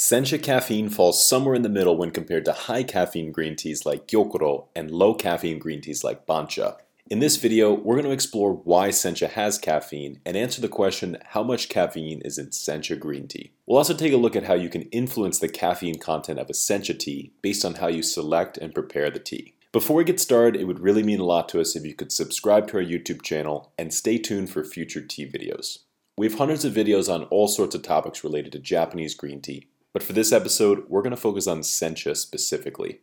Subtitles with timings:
[0.00, 4.06] Sencha caffeine falls somewhere in the middle when compared to high caffeine green teas like
[4.06, 6.76] Gyokuro and low caffeine green teas like Bancha.
[7.10, 11.18] In this video, we're going to explore why Sencha has caffeine and answer the question
[11.30, 13.50] how much caffeine is in Sencha green tea.
[13.66, 16.52] We'll also take a look at how you can influence the caffeine content of a
[16.52, 19.54] Sencha tea based on how you select and prepare the tea.
[19.72, 22.12] Before we get started, it would really mean a lot to us if you could
[22.12, 25.78] subscribe to our YouTube channel and stay tuned for future tea videos.
[26.16, 29.66] We have hundreds of videos on all sorts of topics related to Japanese green tea,
[29.98, 33.00] but for this episode, we're going to focus on sencha specifically.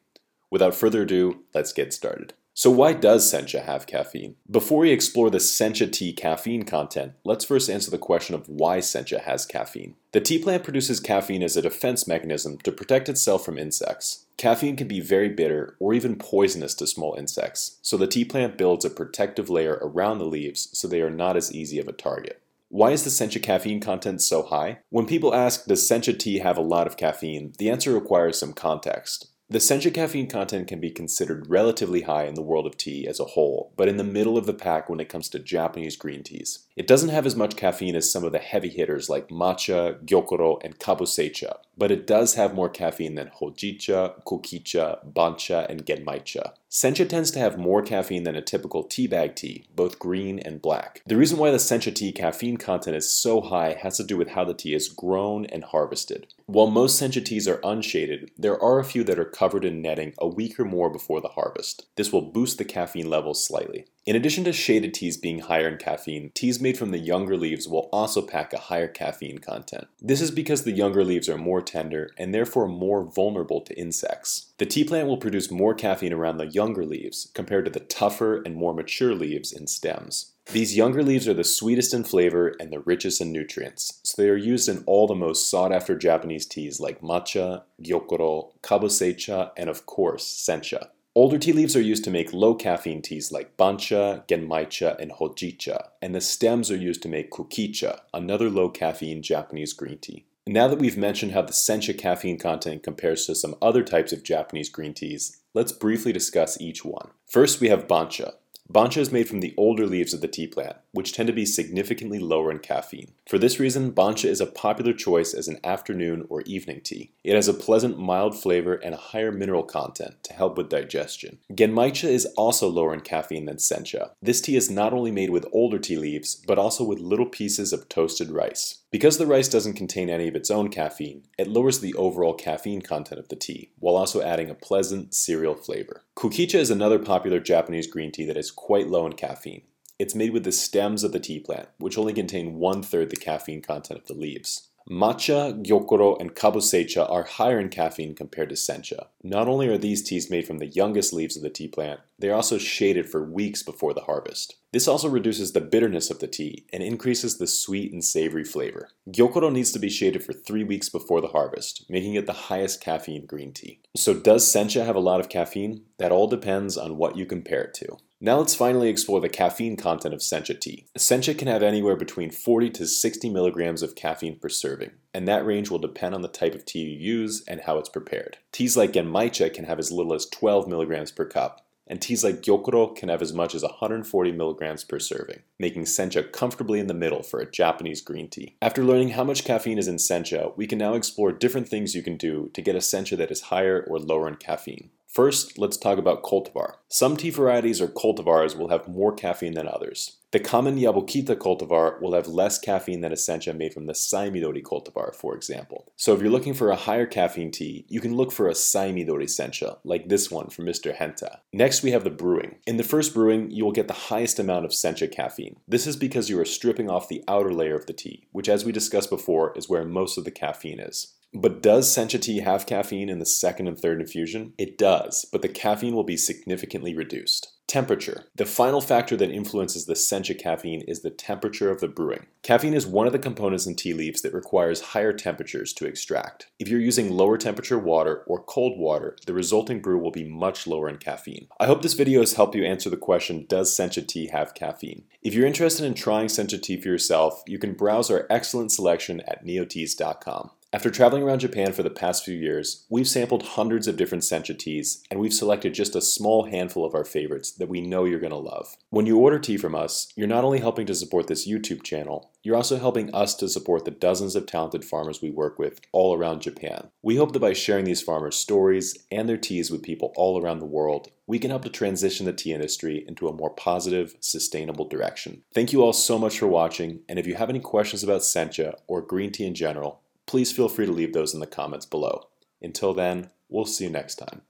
[0.49, 2.33] Without further ado, let's get started.
[2.53, 4.37] So why does sencha have caffeine?
[4.49, 8.77] Before we explore the sencha tea caffeine content, let's first answer the question of why
[8.77, 9.95] sencha has caffeine.
[10.13, 14.23] The tea plant produces caffeine as a defense mechanism to protect itself from insects.
[14.37, 18.57] Caffeine can be very bitter or even poisonous to small insects, so the tea plant
[18.57, 21.91] builds a protective layer around the leaves so they are not as easy of a
[21.91, 22.41] target.
[22.69, 24.79] Why is the sencha caffeine content so high?
[24.89, 28.53] When people ask, does sencha tea have a lot of caffeine, the answer requires some
[28.53, 29.31] context.
[29.47, 33.19] The sencha caffeine content can be considered relatively high in the world of tea as
[33.19, 36.23] a whole, but in the middle of the pack when it comes to Japanese green
[36.23, 36.65] teas.
[36.75, 40.59] It doesn't have as much caffeine as some of the heavy hitters like matcha, gyokuro,
[40.63, 46.53] and kabusecha, but it does have more caffeine than hojicha, kokicha, bancha, and genmaicha.
[46.69, 50.61] Sencha tends to have more caffeine than a typical tea bag tea, both green and
[50.61, 51.01] black.
[51.05, 54.29] The reason why the sencha tea caffeine content is so high has to do with
[54.29, 56.27] how the tea is grown and harvested.
[56.47, 60.13] While most sencha teas are unshaded, there are a few that are covered in netting
[60.17, 61.85] a week or more before the harvest.
[61.97, 63.85] This will boost the caffeine levels slightly.
[64.05, 67.67] In addition to shaded teas being higher in caffeine, teas made from the younger leaves
[67.67, 69.87] will also pack a higher caffeine content.
[69.99, 74.53] This is because the younger leaves are more tender and therefore more vulnerable to insects.
[74.57, 78.41] The tea plant will produce more caffeine around the younger leaves compared to the tougher
[78.43, 80.34] and more mature leaves and stems.
[80.51, 84.29] These younger leaves are the sweetest in flavor and the richest in nutrients, so they
[84.29, 89.69] are used in all the most sought after Japanese teas like matcha, gyokuro, kabusecha, and
[89.69, 90.89] of course, sencha.
[91.15, 95.87] Older tea leaves are used to make low caffeine teas like bancha, genmaicha, and hojicha,
[96.01, 100.25] and the stems are used to make kokicha, another low caffeine Japanese green tea.
[100.45, 104.23] Now that we've mentioned how the sencha caffeine content compares to some other types of
[104.23, 107.09] Japanese green teas, let's briefly discuss each one.
[107.25, 108.35] First, we have bancha.
[108.67, 111.45] Bancha is made from the older leaves of the tea plant, which tend to be
[111.45, 113.11] significantly lower in caffeine.
[113.29, 117.11] For this reason, bancha is a popular choice as an afternoon or evening tea.
[117.23, 121.37] It has a pleasant, mild flavor and a higher mineral content to help with digestion.
[121.53, 124.11] Genmaicha is also lower in caffeine than sencha.
[124.21, 127.71] This tea is not only made with older tea leaves, but also with little pieces
[127.71, 128.81] of toasted rice.
[128.95, 132.81] Because the rice doesn't contain any of its own caffeine, it lowers the overall caffeine
[132.81, 136.05] content of the tea, while also adding a pleasant cereal flavor.
[136.15, 139.63] Kokicha is another popular Japanese green tea that is quite low in caffeine.
[139.99, 143.17] It's made with the stems of the tea plant, which only contain one third the
[143.17, 144.69] caffeine content of the leaves.
[144.89, 149.07] Matcha, gyokuro, and Kabusecha are higher in caffeine compared to sencha.
[149.23, 152.29] Not only are these teas made from the youngest leaves of the tea plant, they
[152.29, 154.57] are also shaded for weeks before the harvest.
[154.71, 158.89] This also reduces the bitterness of the tea and increases the sweet and savory flavor.
[159.09, 162.79] Gyokuro needs to be shaded for three weeks before the harvest, making it the highest
[162.79, 163.79] caffeine green tea.
[163.95, 165.85] So does sencha have a lot of caffeine?
[165.97, 167.97] That all depends on what you compare it to.
[168.21, 170.87] Now let's finally explore the caffeine content of sencha tea.
[170.97, 175.45] Sencha can have anywhere between 40 to 60 milligrams of caffeine per serving, and that
[175.45, 178.37] range will depend on the type of tea you use and how it's prepared.
[178.53, 182.41] Teas like genmaicha can have as little as 12 milligrams per cup, and teas like
[182.41, 186.93] gyokuro can have as much as 140 milligrams per serving, making sencha comfortably in the
[186.93, 188.55] middle for a Japanese green tea.
[188.61, 192.01] After learning how much caffeine is in sencha, we can now explore different things you
[192.01, 194.91] can do to get a sencha that is higher or lower in caffeine.
[195.15, 196.73] First, let's talk about cultivar.
[196.89, 200.17] Some tea varieties or cultivars will have more caffeine than others.
[200.31, 204.61] The common Yabukita cultivar will have less caffeine than a sencha made from the Saimidori
[204.61, 205.87] cultivar, for example.
[205.95, 209.27] So if you're looking for a higher caffeine tea, you can look for a Saimidori
[209.27, 210.93] sencha, like this one from Mr.
[210.93, 211.37] Henta.
[211.53, 212.55] Next, we have the brewing.
[212.67, 215.55] In the first brewing, you will get the highest amount of sencha caffeine.
[215.65, 218.65] This is because you are stripping off the outer layer of the tea, which as
[218.65, 221.13] we discussed before is where most of the caffeine is.
[221.35, 224.53] But does sencha tea have caffeine in the second and third infusion?
[224.57, 227.51] It does, but the caffeine will be significantly reduced.
[227.67, 228.25] Temperature.
[228.35, 232.27] The final factor that influences the sencha caffeine is the temperature of the brewing.
[232.41, 236.47] Caffeine is one of the components in tea leaves that requires higher temperatures to extract.
[236.57, 240.67] If you're using lower temperature water or cold water, the resulting brew will be much
[240.67, 241.47] lower in caffeine.
[241.59, 245.03] I hope this video has helped you answer the question, does sencha tea have caffeine?
[245.21, 249.21] If you're interested in trying sencha tea for yourself, you can browse our excellent selection
[249.21, 250.51] at nioteas.com.
[250.75, 254.59] After traveling around Japan for the past few years, we've sampled hundreds of different sencha
[254.59, 258.19] teas, and we've selected just a small handful of our favorites that we know you're
[258.19, 258.75] going to love.
[258.89, 262.29] When you order tea from us, you're not only helping to support this YouTube channel,
[262.43, 266.13] you're also helping us to support the dozens of talented farmers we work with all
[266.13, 266.89] around Japan.
[267.01, 270.59] We hope that by sharing these farmers' stories and their teas with people all around
[270.59, 274.89] the world, we can help to transition the tea industry into a more positive, sustainable
[274.89, 275.43] direction.
[275.53, 278.75] Thank you all so much for watching, and if you have any questions about sencha
[278.87, 282.29] or green tea in general, please feel free to leave those in the comments below.
[282.61, 284.41] Until then, we'll see you next time.